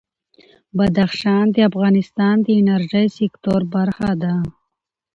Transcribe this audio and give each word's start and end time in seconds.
بدخشان 0.77 1.45
د 1.51 1.57
افغانستان 1.69 2.35
د 2.45 2.47
انرژۍ 2.61 3.07
سکتور 3.19 3.61
برخه 3.75 4.09
ده. 4.23 4.33